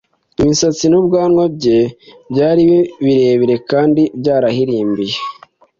imisatsi 0.41 0.85
n 0.89 0.93
ubwanwa 0.99 1.43
bye 1.55 1.79
byari 2.31 2.61
birebire 3.03 3.55
kandi 3.69 4.01
byarahirimbiye 4.19 5.17